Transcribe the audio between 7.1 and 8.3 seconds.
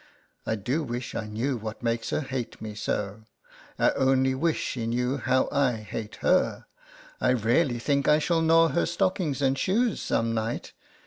I really think I